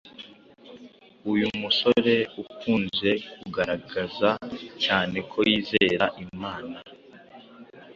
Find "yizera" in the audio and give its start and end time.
5.49-6.05